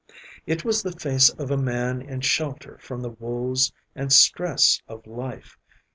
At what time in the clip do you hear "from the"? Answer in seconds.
2.79-3.11